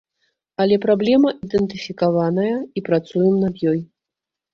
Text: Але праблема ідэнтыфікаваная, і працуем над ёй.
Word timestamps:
Але 0.63 0.77
праблема 0.85 1.33
ідэнтыфікаваная, 1.47 2.55
і 2.81 2.83
працуем 2.87 3.37
над 3.45 3.61
ёй. 3.73 3.79